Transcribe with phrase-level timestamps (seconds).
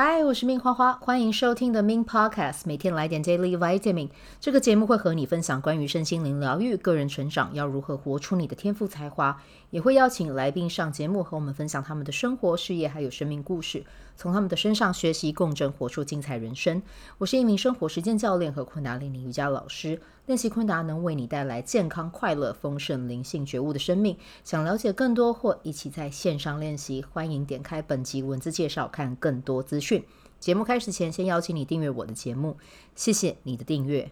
[0.00, 4.10] 嗨，我是命花花，欢迎收听的 Min Podcast，每天来点 Daily Vitamin。
[4.38, 13.84] 这个节目会和你分享关于身心灵疗愈、个人成长，要如何活出你的天赋才华，也会邀请来宾上节目和我们分享他们的生活、事业还有生命故事，
[14.18, 16.82] 从他们的身上学习共振，活出精彩人生。
[17.18, 24.16] 我是一名生活实践教练和昆达里尼瑜伽老师，练习昆达能为你带来健康、快乐、丰盛、灵性觉悟的生命。
[24.42, 30.04] 想了解更多或一起在线上练习，欢迎点开本集文字介绍，看更多资讯。
[30.40, 32.56] 节目开始前，先邀请你订阅我的节目，
[32.96, 34.10] 谢谢你的订阅。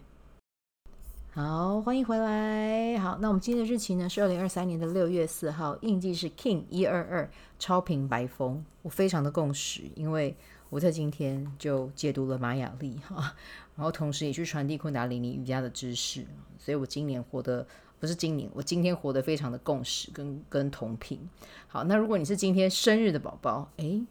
[1.37, 2.97] 好，欢迎回来。
[2.97, 7.29] 好，那我们今天的日期呢是二零二三年的六月四号，印记是 King 一二二
[7.59, 8.65] 超频白风。
[8.81, 10.35] 我非常的共识，因为
[10.71, 13.35] 我在今天就解读了玛雅历 哈。
[13.75, 16.25] 然后同时也去传递昆达里尼瑜伽的知识，
[16.57, 17.67] 所以我今年活得
[17.99, 21.19] 不是今年，我今天活得非常的共识跟跟同频。
[21.67, 24.03] 好，那如果你是今天生日的宝宝，诶，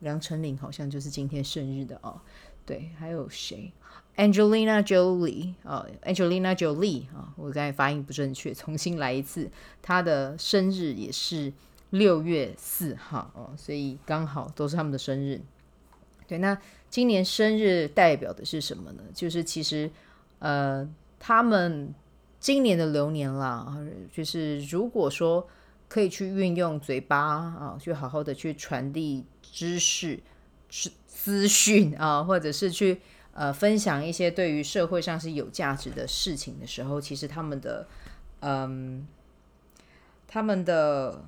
[0.00, 2.20] 梁成林好像就是今天生日的哦。
[2.66, 3.72] 对，还有谁
[4.20, 9.50] ？Angelina Jolie 啊，Angelina Jolie 啊，我刚才发音不正确，重新来一次。
[9.80, 11.50] 她的生日也是
[11.88, 15.40] 六月四号哦，所以刚好都是他们的生日。
[16.28, 16.56] 对，那
[16.90, 19.02] 今年生日代表的是什么呢？
[19.14, 19.90] 就是其实，
[20.38, 20.86] 呃，
[21.18, 21.94] 他们
[22.38, 23.74] 今年的流年啦，
[24.12, 25.48] 就是如果说
[25.88, 30.20] 可以去运用嘴巴啊，去好好的去传递知识、
[30.68, 33.00] 资资讯啊，或者是去
[33.32, 37.86] 呃分享一些对于社会上是有价值的事情的时候，其实他们的
[38.40, 39.06] 嗯，
[40.26, 41.24] 他们的。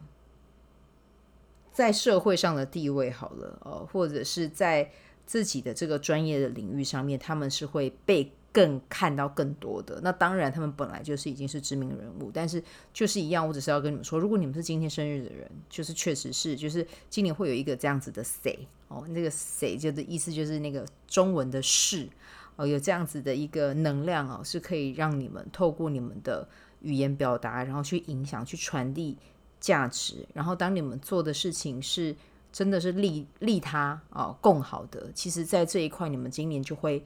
[1.75, 4.91] 在社会上的地位好了，哦，或者是在
[5.25, 10.00] 自己的这个专业的领域上面，他们是会被更看到更多的。
[10.03, 18.58] 那当然，他们本来就是已经是知名人物，但是就是一样，我只是要跟你们说，如果你们是今天生日的人，就是确实是，就是今年会有一个这样子的谁
[18.89, 22.08] 哦，那个谁就的意思就是那个中文的是
[22.57, 26.46] 哦，有这样子的一个能量哦，是可以让你们透过你们的
[26.80, 29.17] 语言表达，然后去影响、去传递。
[29.63, 32.13] 价值，然后当你们做的事情是
[32.52, 37.01] 真的是利利他啊、哦、共好的，其实，在这一块，你们今年就会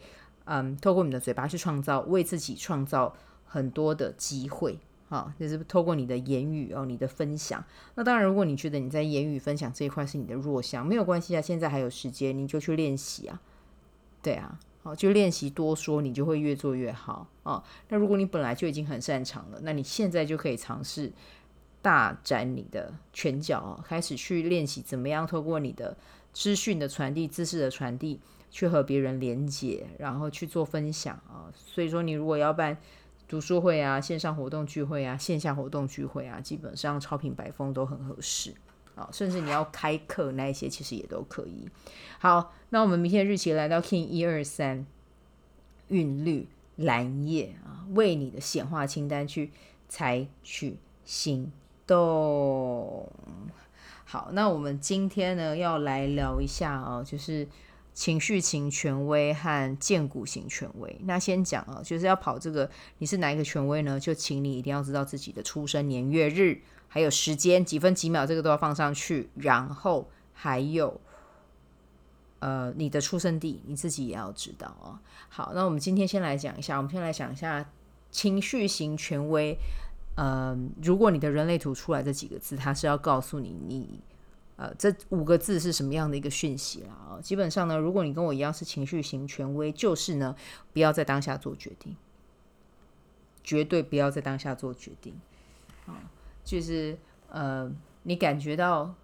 [0.47, 3.15] 嗯，透过你的嘴巴去创造，为自己创造
[3.45, 7.65] 很多的机会啊、哦，就是透过你的言语哦，你的分享。
[7.95, 13.41] 那当然，如果你觉得你在言语分享这一块是你的弱项，没有关系啊，现在还有时间，你就去练习啊。
[14.23, 17.65] 对啊，好、哦，就练习多说，你就会越做越好啊、哦。
[17.91, 21.13] 那如果你本来就已经很擅长了，那你现在就可以尝试。
[21.83, 25.97] 大展你的拳脚，开始去练习怎么样透过你的
[26.33, 28.19] 资讯的传递、知识的传递，
[28.51, 31.53] 去和别人连接，然后去做分享啊。
[31.55, 32.77] 所以说，你如果要办
[33.29, 38.55] 读书会啊、线上活动聚会啊、线下活动聚会啊，基本上超频白风都很合适
[38.95, 39.09] 啊。
[39.13, 41.69] 甚至你要开课那一些，其实也都可以。
[42.19, 44.87] 好，那我们明天日期来到 King 一二三
[45.89, 49.51] 韵律蓝夜啊，为你的显化清单去
[49.89, 51.51] 采取行
[51.87, 53.11] 动
[54.05, 57.47] 好，那我们今天呢要来聊一下哦，就是
[57.97, 61.01] 情绪型权威和荐骨型权威。
[61.05, 63.99] 那先讲啊，就是要跑这个，你是哪一个权威呢？
[63.99, 69.31] 就请你一定要知道自己的出生年月日，还有时间几分几秒，这个都要放上去。
[69.37, 71.01] 然后还有
[72.41, 74.99] 呃你的出生地，你自己也要知道哦。
[75.31, 77.67] 好，那我们今天先来讲一下，我们先来讲一下
[78.11, 79.57] 情绪型权威。
[80.17, 84.01] 呃，如果你的人类图出来这几个字，它是要告诉你，你
[84.57, 86.93] 呃这五个字是什么样的一个讯息啦？
[86.93, 90.35] 啊，基本上呢，如果你跟我一样是情绪型权威，就是呢，
[90.73, 91.97] 不要在当下做决定，
[93.45, 95.15] 绝对不要在当下做决定
[95.87, 95.95] 啊，
[96.45, 97.71] 就是呃，
[98.03, 98.95] 你感觉到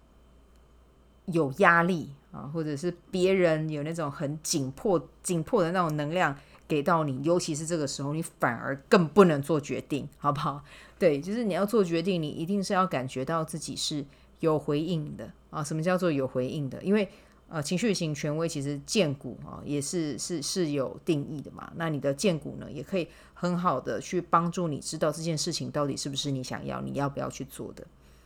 [1.27, 6.37] 有压力啊，或者是别人有那种很紧迫、紧迫的那种能量。
[6.65, 10.63] 给到你，尤其是这个时候，你反而更不能做决定，好不好？
[10.97, 14.03] 对，就是你要做决定，你一定是要感觉到自己是
[14.39, 15.63] 有回应的啊。
[15.63, 16.81] 什么叫做有回应的？
[16.81, 17.07] 因为
[17.49, 21.71] 呃，情绪型权威其实荐骨啊也是是是有定义的嘛。
[21.75, 27.85] 那你的荐骨呢，也可以很好的去帮助你知道这件事情到底是不是你想要，你要不要去做的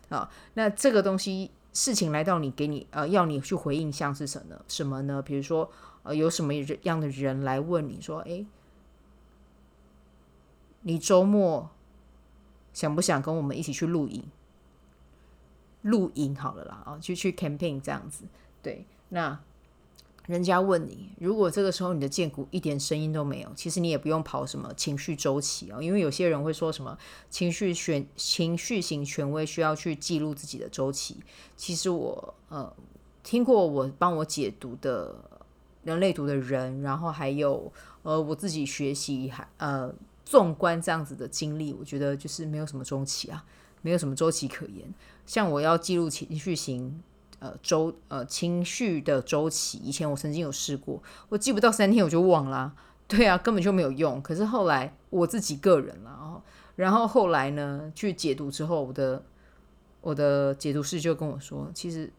[0.10, 0.32] 啊？
[0.54, 4.56] 那这个东西事情来到你给你呃要你去回应，像是什么？
[4.68, 5.22] 什么呢？
[5.22, 5.70] 比如说。
[6.04, 6.54] 呃，有什么
[6.84, 8.46] 样的人来问你说，诶，
[10.84, 11.70] 你周末
[12.72, 14.24] 想不想跟我们一起去露营？
[15.88, 18.24] 露营好了啦，啊，就去 campaign 这样子。
[18.62, 19.40] 对，那
[20.28, 26.98] 人家问你，如果这个时候你的荐骨一点声音都没有，其实你也不用跑什么情绪周期啊，因为有些人会说什么
[27.30, 31.18] 情绪选情绪型权威需要去记录自己的周期。
[31.56, 32.74] 其实我呃。
[33.24, 35.14] 听过我帮我解读的
[35.84, 37.70] 人类读的人，然后还有
[38.04, 39.94] 呃我自己学习还呃
[40.24, 43.44] 纵观这样子的经历，我觉得就是没有什么周期啊，
[43.82, 44.94] 没有什么周期可言。
[45.26, 47.02] 像我要记录情绪型
[47.40, 52.76] 呃周呃情绪的周期，以前我曾经有试过，我记不到三天我就忘了啊，
[53.08, 54.22] 对啊，根本就没有用。
[54.22, 56.42] 可是后来我自己个人了，然后
[56.76, 59.24] 然后后来呢去解读之后，我的
[60.02, 62.12] 我的解读师就跟我说，其实。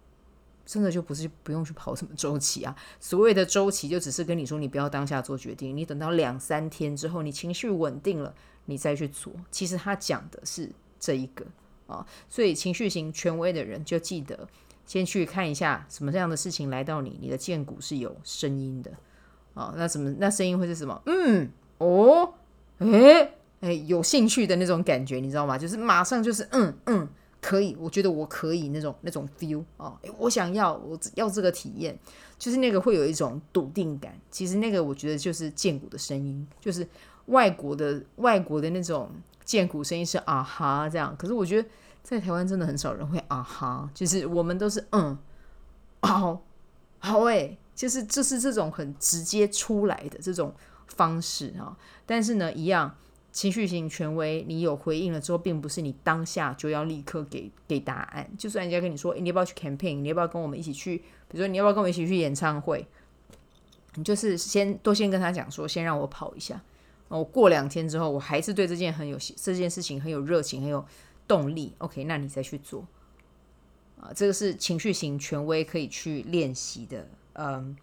[0.70, 8.34] 真的就不是不用去跑什么周期啊，所谓的周期就只是跟你说，你不要当下做决定，你等到两三天之后，你情绪稳定了，
[8.66, 9.32] 你再去做。
[9.50, 11.46] 其实他讲的是这一个
[11.86, 14.48] 啊，所以情绪型权威的人就记得
[14.86, 18.90] 先去看一下什么这样的事情来到你，你的剑骨是有声音的
[19.54, 21.00] 啊，那什么那声音会是什么？
[21.06, 22.34] 嗯，哦，
[22.78, 25.56] 诶，诶，有兴趣的那种感觉，你知道吗？
[25.58, 27.08] 就是马上就是嗯嗯。
[27.40, 31.96] 可以，我觉得我可以那种那种 feel 啊、我想要我要这个体验，
[32.36, 34.12] 就是那个会有一种笃定感。
[34.28, 36.84] 其实那个我觉得就是剑骨的声音，就是
[37.26, 39.08] 外国的外国的那种
[39.48, 41.16] 荐骨声音是啊哈这样。
[41.16, 41.66] 可是我觉得
[42.02, 45.16] 在台湾真的很少人会啊哈，就是我们都是嗯
[46.02, 46.42] 好
[46.98, 50.54] 好诶，就是就是这种很直接出来的这种
[50.88, 51.74] 方式啊、
[52.04, 52.94] 但是呢，一样。
[53.30, 58.28] 情绪型权威，你有回应了之后，并不是你当下就要立刻给给答案。
[58.36, 60.00] 就算人家跟你说，你要不要去 campaign？
[60.00, 60.96] 你要不要跟我们一起去？
[61.28, 62.84] 比如说，你要不要跟我们一起去演唱会？
[63.94, 66.60] 你就是先都先跟他讲说，先让我跑一下。
[67.08, 70.84] 我过两天之后，我还是对这件很有这件事情很有热情，很有
[71.26, 71.74] 动力。
[71.78, 72.86] OK，那你再去做。
[74.00, 77.76] 啊，这个是情绪型权威可以去练习的，嗯，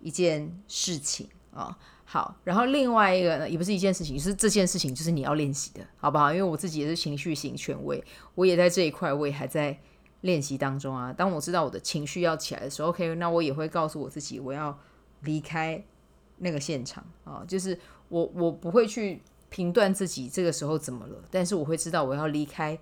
[0.00, 1.78] 一件事情啊。
[2.06, 6.30] 好，然后另外一个呢，也不是一件事情，是这件事情就是你要练习的，好不好？
[6.30, 8.04] 因为我自己也是情绪型权威，
[8.34, 9.80] 我也在这一块，我也还在
[10.20, 11.10] 练习当中啊。
[11.10, 14.78] 当我知道我的情绪要起来的时候，OK，那我也会告诉我自己，我要
[15.22, 15.82] 离开
[16.36, 17.76] 那个现场啊，就是
[18.14, 22.78] 我我不会去评断自己这个时候怎么了，但是我会知道我要离开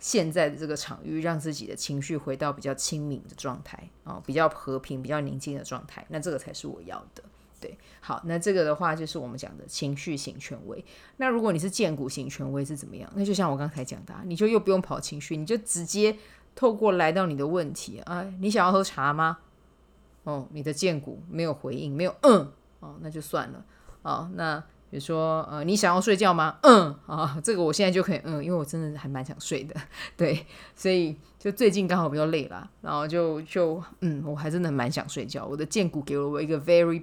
[0.00, 7.22] 现在的这个场域，让自己的情绪回到比较清明的状态啊，比较和平、比较宁静的状态，那这个才是我要的。
[7.60, 10.84] 对，好，那这个的话就是我们讲的情绪型权威。
[11.18, 13.08] 那如果你是荐骨型权威是怎么样？
[13.14, 16.18] 那就像我刚才讲的，你就又不用跑情绪，你就直接
[16.56, 19.38] 透过来到你的问题啊，你想要喝茶吗？
[20.24, 23.64] 哦，你的荐骨没有回应，没有嗯，哦，那就算了。
[24.06, 26.58] 哦，那比如说呃，你想要睡觉吗？
[26.62, 29.74] 嗯，啊，这个我现在就可以嗯，因为我真的还蛮想睡的。
[30.16, 35.44] 对，所以就最近刚好比较累了，然后就就嗯，我还真的蛮想睡觉。
[35.44, 37.02] 我的剑骨给了我一个 very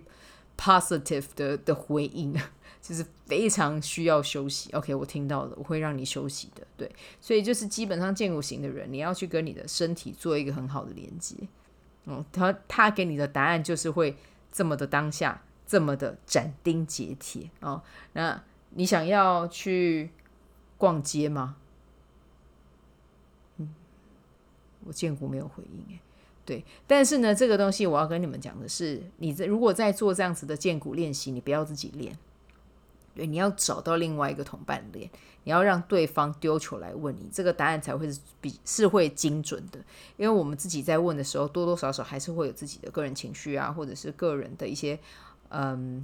[0.57, 2.33] positive 的的回应，
[2.81, 4.71] 就是非常需要休息。
[4.71, 6.65] OK，我听到了，我会让你休息的。
[6.77, 6.89] 对，
[7.19, 11.35] 所以就是基本上荐骨型的人，你要去跟你的身体做一个很好的连接。
[12.05, 14.15] 嗯，他他给你的答案就是会
[14.51, 17.81] 这么的当下，这么的斩钉截铁哦。
[18.13, 20.11] 那你想要去
[20.77, 21.55] 逛街吗？
[23.57, 23.73] 嗯，
[24.85, 25.99] 我见骨没有回应诶。
[26.45, 32.17] 对，但是呢，这个东西我要跟你们讲的是，你在如果在做这样子的荐骨练习，你不要自己练，
[33.15, 35.09] 对，你要找到另外一个同伴练，
[35.45, 39.79] 你要让对方丢球来问你，这个答案才会是比是会精准的。
[40.17, 44.99] 因为我们自己在问的时候，多多少少还是会有自己的个人情绪啊，或者是个人的一些，
[45.53, 46.03] 嗯，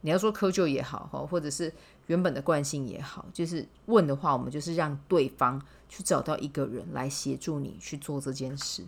[0.00, 1.72] 你要说窠臼也好哈，或者是
[2.08, 8.84] 原本的惯性也好，就是问的话，我们就是让对方去找到一个人来协助你去做这件事。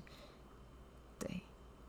[1.19, 1.40] 对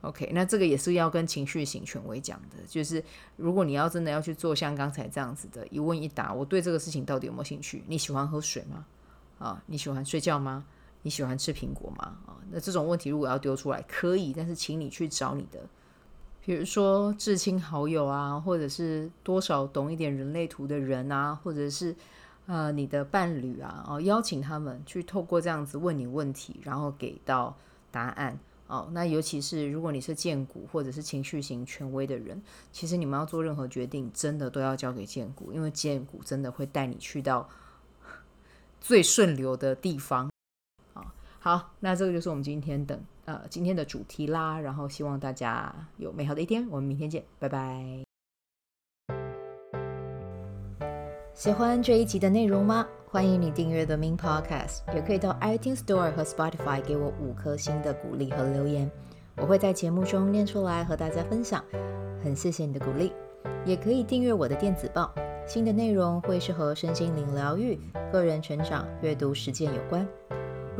[0.01, 3.03] ，OK，那这个也是要跟情绪型权威讲的，就是
[3.37, 7.83] 如果你要真的要去做像刚才这样子的一问一答，我对这个事情到底有没有兴趣？
[7.87, 8.85] 你喜欢喝水吗？
[9.39, 10.63] 啊，你喜欢睡觉吗？
[11.01, 12.15] 你喜欢吃苹果吗？
[12.27, 15.59] 啊，那这种问题如果要丢出来，可以，但是请你去找你的，
[16.43, 21.95] 比如说至亲好友啊，或者是多少懂一点人类图的人啊，或者是
[22.47, 27.55] 呃你的伴侣啊，哦，邀请他们去透过这样子问你问题，然后给到
[27.91, 28.39] 答案。
[28.67, 37.49] 哦，那尤其是如果你是荐骨或者是情绪型权威的人，其实你们要做任何决定，真的都要交给荐骨，因为荐骨真的会带你去到
[38.79, 40.31] 最顺流的地方。
[41.39, 42.97] 好，那这个就是我们今天的
[43.31, 44.59] 呃今天的主题啦。
[44.59, 48.03] 然后希望大家有美好的一天，我们明天见，拜拜。
[51.33, 52.85] 喜欢这一集的内容吗？
[53.07, 58.89] 欢迎你订阅 The Min Podcast，也可以到 iTunes Store 和 Spotify 给我五颗星的鼓励和留言，
[59.37, 61.63] 我会在节目中念出来和大家分享。
[62.23, 63.11] 很谢谢你的鼓励，
[63.65, 65.11] 也可以订阅我的电子报，
[65.47, 67.79] 新的内容会是和身心灵疗愈、
[68.11, 70.07] 个人成长、阅读实践有关。